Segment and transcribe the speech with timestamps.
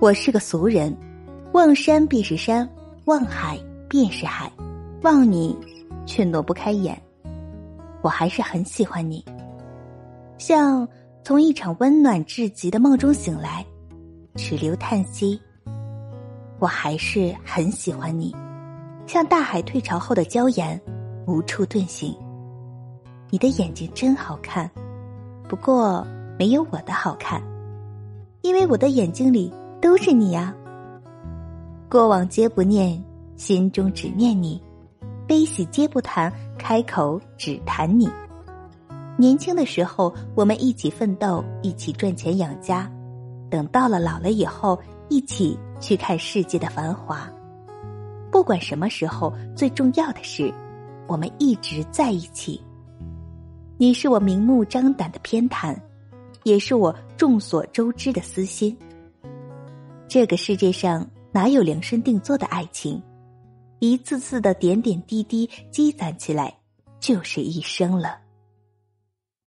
[0.00, 0.96] 我是个俗人，
[1.54, 2.68] 望山便是山，
[3.06, 4.48] 望海便是海，
[5.02, 5.58] 望你
[6.06, 6.96] 却挪不开眼。
[8.00, 9.24] 我还是很喜欢你，
[10.38, 10.86] 像
[11.24, 13.66] 从一场温暖至极的梦中醒来，
[14.36, 15.40] 只留叹息。
[16.60, 18.32] 我还是很喜欢你，
[19.04, 20.80] 像大海退潮后的礁岩，
[21.26, 22.14] 无处遁形。
[23.30, 24.70] 你的眼睛真好看，
[25.48, 26.06] 不过
[26.38, 27.42] 没有我的好看，
[28.42, 30.54] 因为我的眼睛里都是你呀。
[31.90, 33.02] 过往皆不念，
[33.36, 34.60] 心中只念你；
[35.26, 38.08] 悲喜皆不谈，开口只谈你。
[39.16, 42.86] 年轻的时候，我们一起奋斗，一起赚钱养家；
[43.50, 44.78] 等到了老了以后，
[45.08, 45.58] 一起。
[45.80, 47.30] 去看世界的繁华，
[48.32, 50.52] 不管什么时候，最重要的是，
[51.06, 52.60] 我们一直在一起。
[53.76, 55.72] 你是我明目张胆的偏袒，
[56.42, 58.76] 也是我众所周知的私心。
[60.08, 63.00] 这个世界上哪有量身定做的爱情？
[63.78, 66.56] 一次次的点点滴滴积攒起来，
[66.98, 68.18] 就是一生了。